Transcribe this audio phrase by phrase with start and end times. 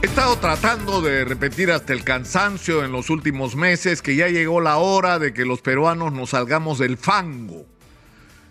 [0.00, 4.60] He estado tratando de repetir hasta el cansancio en los últimos meses que ya llegó
[4.60, 7.66] la hora de que los peruanos nos salgamos del fango,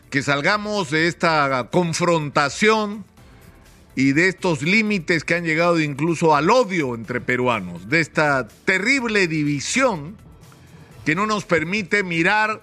[0.10, 3.06] que salgamos de esta confrontación
[3.96, 9.30] y de estos límites que han llegado incluso al odio entre peruanos, de esta terrible
[9.30, 10.18] división
[11.06, 12.62] que no nos permite mirar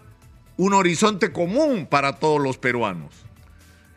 [0.58, 3.14] un horizonte común para todos los peruanos.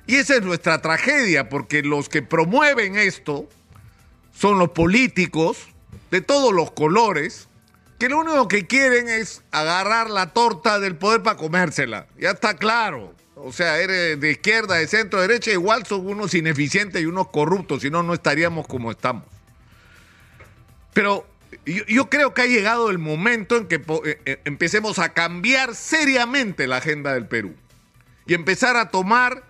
[0.06, 3.50] Y esa es nuestra tragedia, porque los que promueven esto,
[4.38, 5.58] son los políticos
[6.12, 7.48] de todos los colores
[7.98, 12.06] que lo único que quieren es agarrar la torta del poder para comérsela.
[12.20, 13.16] Ya está claro.
[13.36, 17.30] O sea, eres de izquierda, de centro, de derecha, igual son unos ineficientes y unos
[17.30, 19.26] corruptos, si no, no estaríamos como estamos.
[20.94, 21.26] Pero
[21.66, 25.76] yo, yo, creo que ha llegado el momento en que eh, eh, empecemos a cambiar
[25.76, 27.56] seriamente la agenda del Perú
[28.26, 29.44] y empezar a tomar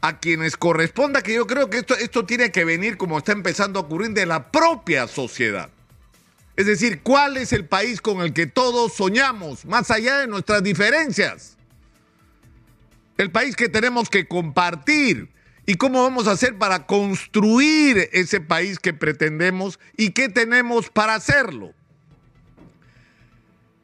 [0.00, 3.78] a quienes corresponda, que yo creo que esto, esto tiene que venir como está empezando
[3.78, 5.70] a ocurrir de la propia sociedad.
[6.56, 10.62] Es decir, ¿cuál es el país con el que todos soñamos, más allá de nuestras
[10.62, 11.56] diferencias?
[13.16, 15.30] El país que tenemos que compartir.
[15.66, 21.14] ¿Y cómo vamos a hacer para construir ese país que pretendemos y qué tenemos para
[21.14, 21.72] hacerlo?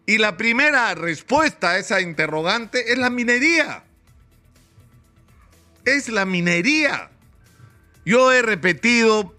[0.05, 3.86] Y la primera respuesta a esa interrogante es la minería
[5.87, 7.11] es la minería.
[8.05, 9.35] Yo he repetido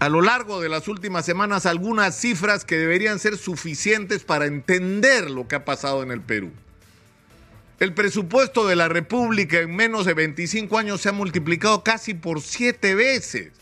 [0.00, 5.30] a lo largo de las últimas semanas algunas cifras que deberían ser suficientes para entender
[5.30, 6.50] lo que ha pasado en el Perú.
[7.80, 12.40] El presupuesto de la República en menos de 25 años se ha multiplicado casi por
[12.40, 13.52] siete veces.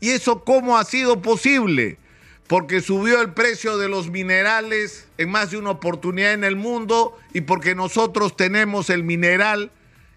[0.00, 1.98] ¿Y eso cómo ha sido posible?
[2.46, 7.16] Porque subió el precio de los minerales en más de una oportunidad en el mundo
[7.32, 9.70] y porque nosotros tenemos el mineral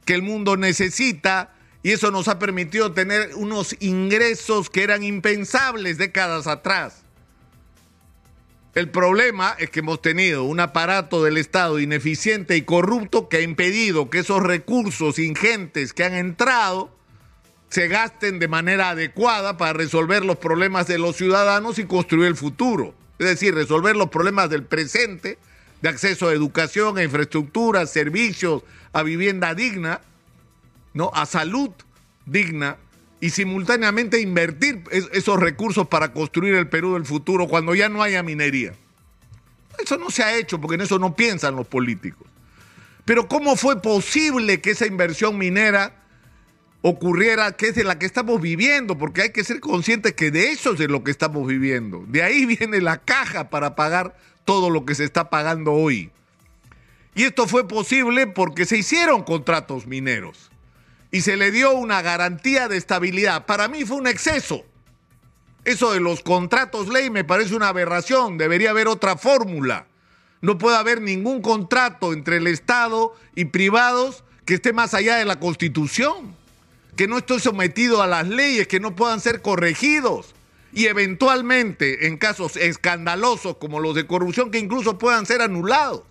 [0.05, 5.97] que el mundo necesita y eso nos ha permitido tener unos ingresos que eran impensables
[5.97, 7.03] décadas atrás.
[8.73, 13.41] El problema es que hemos tenido un aparato del Estado ineficiente y corrupto que ha
[13.41, 16.89] impedido que esos recursos ingentes que han entrado
[17.69, 22.35] se gasten de manera adecuada para resolver los problemas de los ciudadanos y construir el
[22.35, 22.95] futuro.
[23.19, 25.37] Es decir, resolver los problemas del presente
[25.81, 30.01] de acceso a educación, a infraestructura, servicios, a vivienda digna,
[30.93, 31.11] ¿no?
[31.13, 31.71] a salud
[32.25, 32.77] digna
[33.19, 38.21] y simultáneamente invertir esos recursos para construir el Perú del futuro cuando ya no haya
[38.23, 38.73] minería.
[39.81, 42.27] Eso no se ha hecho porque en eso no piensan los políticos.
[43.05, 46.03] Pero ¿cómo fue posible que esa inversión minera
[46.81, 48.97] ocurriera, que es de la que estamos viviendo?
[48.97, 52.03] Porque hay que ser conscientes que de eso es de lo que estamos viviendo.
[52.07, 54.15] De ahí viene la caja para pagar
[54.45, 56.11] todo lo que se está pagando hoy.
[57.15, 60.49] Y esto fue posible porque se hicieron contratos mineros
[61.11, 63.45] y se le dio una garantía de estabilidad.
[63.45, 64.65] Para mí fue un exceso.
[65.63, 68.37] Eso de los contratos ley me parece una aberración.
[68.37, 69.85] Debería haber otra fórmula.
[70.41, 75.25] No puede haber ningún contrato entre el Estado y privados que esté más allá de
[75.25, 76.35] la Constitución,
[76.97, 80.33] que no esté sometido a las leyes, que no puedan ser corregidos
[80.73, 86.01] y eventualmente en casos escandalosos como los de corrupción que incluso puedan ser anulados.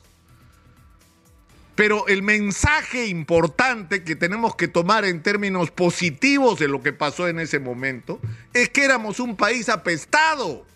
[1.74, 7.28] Pero el mensaje importante que tenemos que tomar en términos positivos de lo que pasó
[7.28, 8.20] en ese momento
[8.52, 10.66] es que éramos un país apestado.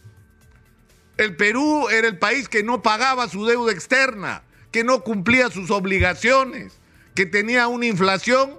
[1.18, 5.70] El Perú era el país que no pagaba su deuda externa, que no cumplía sus
[5.70, 6.78] obligaciones,
[7.14, 8.58] que tenía una inflación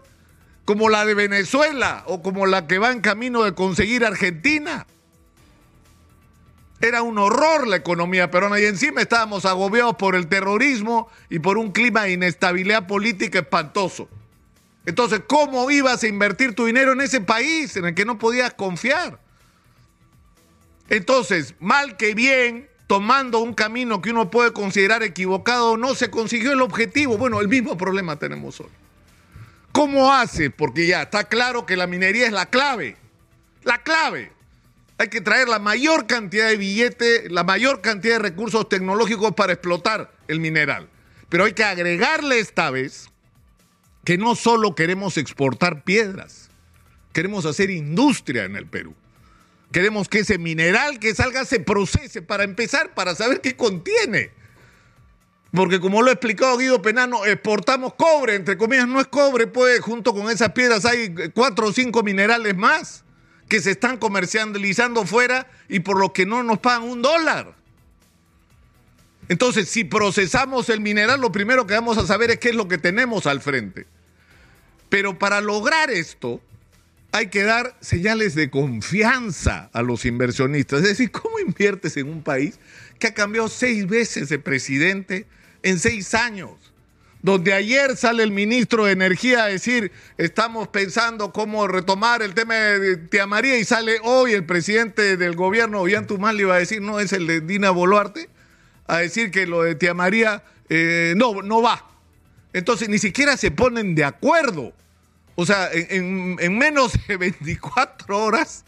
[0.65, 4.85] como la de Venezuela o como la que va en camino de conseguir Argentina.
[6.79, 11.57] Era un horror la economía peruana y encima estábamos agobiados por el terrorismo y por
[11.57, 14.07] un clima de inestabilidad política espantoso.
[14.85, 18.53] Entonces, ¿cómo ibas a invertir tu dinero en ese país en el que no podías
[18.53, 19.19] confiar?
[20.88, 26.53] Entonces, mal que bien, tomando un camino que uno puede considerar equivocado, no se consiguió
[26.53, 27.17] el objetivo.
[27.17, 28.69] Bueno, el mismo problema tenemos hoy.
[29.71, 30.49] ¿Cómo hace?
[30.49, 32.97] Porque ya está claro que la minería es la clave.
[33.63, 34.31] La clave.
[34.99, 39.53] Hay que traer la mayor cantidad de billetes, la mayor cantidad de recursos tecnológicos para
[39.53, 40.89] explotar el mineral.
[41.29, 43.09] Pero hay que agregarle esta vez
[44.03, 46.49] que no solo queremos exportar piedras,
[47.13, 48.95] queremos hacer industria en el Perú.
[49.71, 54.31] Queremos que ese mineral que salga se procese para empezar, para saber qué contiene.
[55.51, 59.79] Porque como lo ha explicado Guido Penano, exportamos cobre, entre comillas, no es cobre, pues
[59.81, 63.03] junto con esas piedras hay cuatro o cinco minerales más
[63.47, 67.55] que se están comercializando fuera y por lo que no nos pagan un dólar.
[69.29, 72.67] Entonces, si procesamos el mineral, lo primero que vamos a saber es qué es lo
[72.67, 73.85] que tenemos al frente.
[74.89, 76.41] Pero para lograr esto,
[77.11, 80.81] hay que dar señales de confianza a los inversionistas.
[80.81, 82.59] Es decir, ¿cómo inviertes en un país
[83.00, 85.25] que ha cambiado seis veces de presidente
[85.63, 86.53] en seis años?
[87.21, 92.55] Donde ayer sale el ministro de Energía a decir, estamos pensando cómo retomar el tema
[92.55, 96.99] de Tía María y sale hoy el presidente del gobierno, Ollantumala, iba a decir, no
[96.99, 98.29] es el de Dina Boluarte,
[98.85, 101.87] a decir que lo de Tía María eh, no, no va.
[102.53, 104.73] Entonces ni siquiera se ponen de acuerdo.
[105.35, 108.65] O sea, en, menos de 24 horas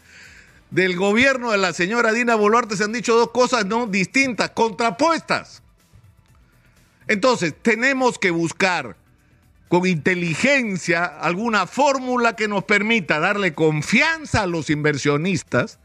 [0.70, 5.62] del gobierno de la señora Dina Boluarte se han dicho dos cosas no distintas, contrapuestas.
[7.10, 8.94] Entonces, tenemos que buscar
[9.68, 15.80] con inteligencia alguna fórmula que nos permita darle confianza a los inversionistas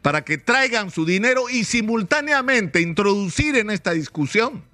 [0.00, 4.64] para que traigan su dinero y simultáneamente introducir en esta discusión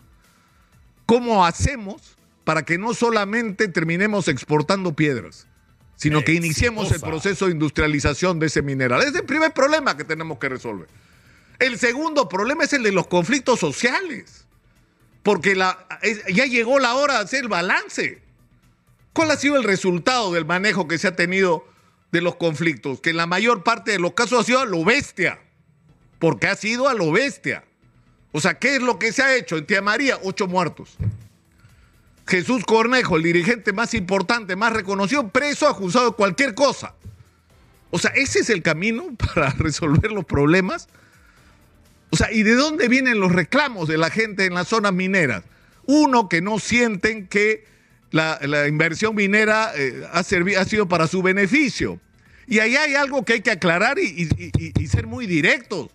[1.06, 5.48] cómo hacemos para que no solamente terminemos exportando piedras,
[5.96, 9.02] sino que iniciemos el proceso de industrialización de ese mineral.
[9.02, 10.86] Es el primer problema que tenemos que resolver.
[11.58, 14.45] El segundo problema es el de los conflictos sociales,
[15.26, 18.22] porque ya llegó la hora de hacer balance.
[19.12, 21.66] ¿Cuál ha sido el resultado del manejo que se ha tenido
[22.12, 23.00] de los conflictos?
[23.00, 25.40] Que en la mayor parte de los casos ha sido a lo bestia,
[26.20, 27.64] porque ha sido a lo bestia.
[28.30, 29.56] O sea, ¿qué es lo que se ha hecho?
[29.56, 30.96] En Tía María, ocho muertos.
[32.28, 36.94] Jesús Cornejo, el dirigente más importante, más reconocido, preso, acusado de cualquier cosa.
[37.90, 40.88] O sea, ese es el camino para resolver los problemas.
[42.10, 45.42] O sea, ¿y de dónde vienen los reclamos de la gente en las zonas mineras?
[45.86, 47.64] Uno, que no sienten que
[48.10, 48.38] la,
[48.68, 52.00] inversión minera eh, ha, ha, sido para su beneficio.
[52.46, 55.90] Y ahí hay algo que hay que aclarar y, y ser muy directos.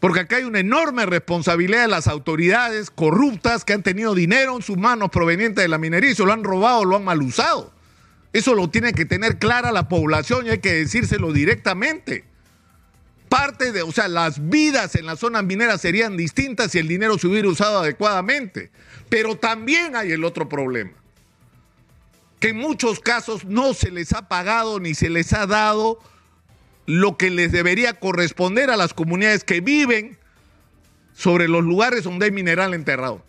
[0.00, 4.62] Porque acá hay una enorme responsabilidad de las autoridades corruptas que han tenido dinero en
[4.62, 7.72] sus manos proveniente de la minería y se lo han robado, lo han mal usado.
[8.32, 12.24] Eso lo tiene que tener clara la población y hay que decírselo directamente.
[13.30, 17.16] Parte de, o sea, las vidas en las zonas mineras serían distintas si el dinero
[17.16, 18.72] se hubiera usado adecuadamente.
[19.08, 20.90] Pero también hay el otro problema,
[22.40, 26.00] que en muchos casos no se les ha pagado ni se les ha dado
[26.86, 30.18] lo que les debería corresponder a las comunidades que viven
[31.14, 33.24] sobre los lugares donde hay mineral enterrado.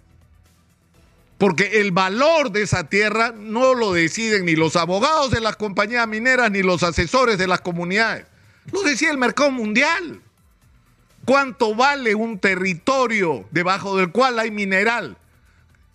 [1.38, 6.08] Porque el valor de esa tierra no lo deciden ni los abogados de las compañías
[6.08, 8.31] mineras ni los asesores de las comunidades.
[8.72, 10.22] Lo decía el mercado mundial.
[11.26, 15.18] ¿Cuánto vale un territorio debajo del cual hay mineral?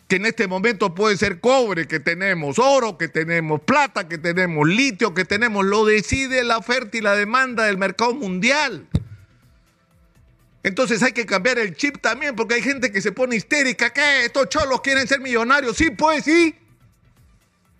[0.08, 4.68] que en este momento puede ser cobre que tenemos, oro que tenemos, plata que tenemos,
[4.68, 8.86] litio que tenemos, lo decide la oferta y la demanda del mercado mundial.
[10.62, 14.24] Entonces hay que cambiar el chip también, porque hay gente que se pone histérica, ¿qué?
[14.24, 15.76] Estos cholos quieren ser millonarios.
[15.76, 16.54] Sí, pues sí.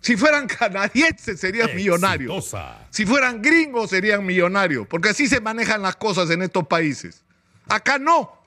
[0.01, 2.55] Si fueran canadienses serían millonarios.
[2.89, 7.23] Si fueran gringos serían millonarios, porque así se manejan las cosas en estos países.
[7.67, 8.37] Acá no.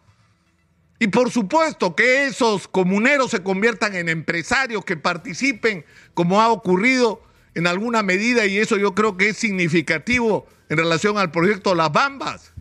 [0.98, 7.22] Y por supuesto que esos comuneros se conviertan en empresarios que participen, como ha ocurrido
[7.54, 11.90] en alguna medida, y eso yo creo que es significativo en relación al proyecto Las
[11.90, 12.52] Bambas,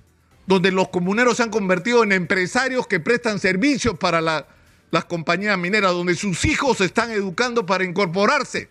[0.48, 5.92] donde los comuneros se han convertido en empresarios que prestan servicios para las compañías mineras,
[5.92, 8.70] donde sus hijos se están educando para incorporarse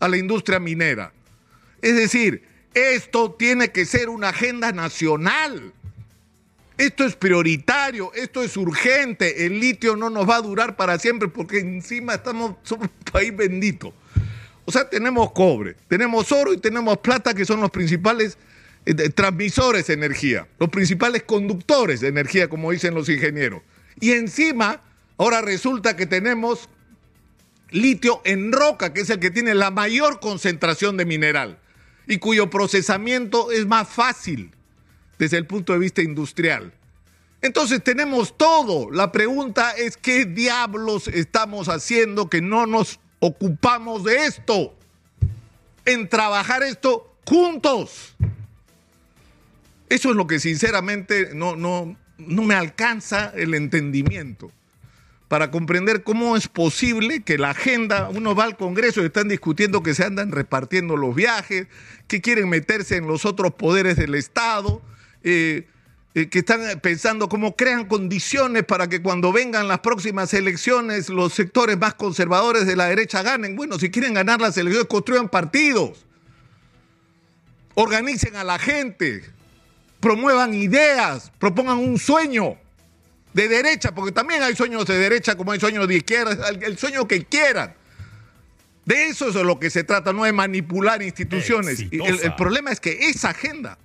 [0.00, 1.12] a la industria minera.
[1.82, 2.42] Es decir,
[2.74, 5.72] esto tiene que ser una agenda nacional
[6.78, 11.26] esto es prioritario, esto es urgente, el litio no nos va a durar para siempre
[11.26, 13.92] porque encima estamos, somos un país bendito.
[14.64, 18.38] O sea, tenemos cobre, tenemos oro y tenemos plata que son los principales
[18.86, 23.62] eh, transmisores de energía, los principales conductores de energía, como dicen los ingenieros.
[23.98, 24.80] Y encima,
[25.16, 26.68] ahora resulta que tenemos
[27.70, 31.58] litio en roca, que es el que tiene la mayor concentración de mineral
[32.06, 34.52] y cuyo procesamiento es más fácil
[35.18, 36.72] desde el punto de vista industrial.
[37.40, 38.90] Entonces tenemos todo.
[38.90, 44.74] La pregunta es qué diablos estamos haciendo que no nos ocupamos de esto.
[45.84, 48.16] En trabajar esto juntos.
[49.88, 54.50] Eso es lo que sinceramente no, no, no me alcanza el entendimiento
[55.28, 59.82] para comprender cómo es posible que la agenda, uno va al Congreso y están discutiendo
[59.82, 61.66] que se andan repartiendo los viajes,
[62.06, 64.80] que quieren meterse en los otros poderes del Estado,
[65.22, 65.66] eh,
[66.14, 71.34] eh, que están pensando cómo crean condiciones para que cuando vengan las próximas elecciones los
[71.34, 73.54] sectores más conservadores de la derecha ganen.
[73.54, 76.06] Bueno, si quieren ganar las elecciones, construyan partidos,
[77.74, 79.24] organicen a la gente,
[80.00, 82.56] promuevan ideas, propongan un sueño
[83.32, 87.06] de derecha, porque también hay sueños de derecha como hay sueños de izquierda, el sueño
[87.06, 87.74] que quieran.
[88.88, 91.84] De eso es de lo que se trata, no de manipular instituciones.
[91.90, 93.76] El, problema es que esa agenda,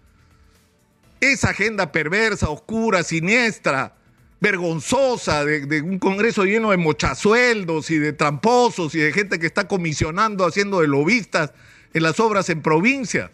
[1.19, 3.97] esa agenda perversa, oscura, siniestra,
[4.39, 9.45] vergonzosa, de, de un Congreso lleno de mochasueldos y de tramposos y de gente que
[9.45, 11.51] está comisionando, haciendo de lobistas
[11.93, 13.29] en las obras en provincia.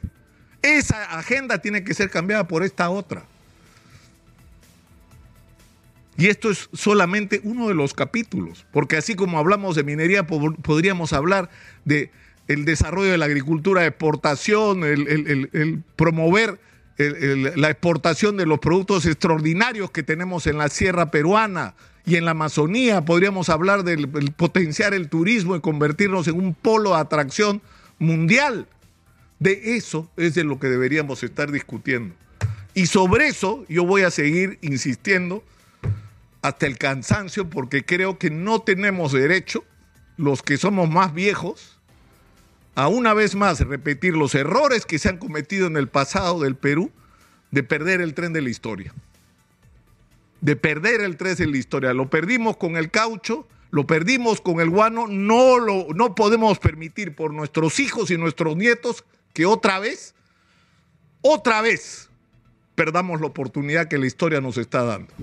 [0.63, 3.27] Esa agenda tiene que ser cambiada por esta otra.
[6.19, 10.53] Y esto es solamente uno de los capítulos, porque así como hablamos de minería, po-
[10.55, 11.49] podríamos hablar
[11.85, 12.11] de
[12.47, 16.59] el desarrollo de la agricultura de exportación, el, promover
[16.97, 21.73] la exportación de los productos extraordinarios que tenemos en la sierra peruana
[22.05, 23.05] y en la Amazonía.
[23.05, 27.61] Podríamos hablar del el potenciar el turismo y convertirnos en un polo de atracción
[27.99, 28.67] mundial.
[29.39, 32.13] De eso es de lo que deberíamos estar discutiendo.
[32.73, 35.41] Y sobre eso yo voy a seguir insistiendo
[36.41, 39.63] hasta el cansancio porque creo que no tenemos derecho,
[40.17, 41.79] los que somos más viejos,
[42.75, 46.55] a una vez más repetir los errores que se han cometido en el pasado del
[46.55, 46.91] Perú
[47.51, 48.93] de perder el tren de la historia.
[50.41, 51.93] De perder el tren de la historia.
[51.93, 57.15] Lo perdimos con el caucho, lo perdimos con el guano, no, lo, no podemos permitir
[57.15, 59.03] por nuestros hijos y nuestros nietos
[59.33, 60.15] que otra vez,
[61.21, 62.09] otra vez,
[62.75, 65.13] perdamos la oportunidad que la historia nos está dando.